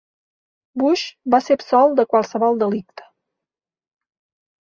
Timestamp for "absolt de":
1.59-2.05